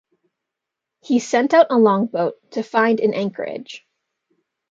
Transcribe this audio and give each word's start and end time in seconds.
He 1.03 1.19
sent 1.19 1.53
out 1.53 1.67
a 1.69 1.77
longboat 1.77 2.33
to 2.53 2.63
find 2.63 2.99
an 2.99 3.13
anchorage. 3.13 3.85